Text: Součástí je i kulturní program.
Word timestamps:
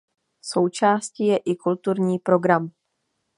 Součástí 0.41 1.27
je 1.27 1.37
i 1.37 1.55
kulturní 1.55 2.19
program. 2.19 2.71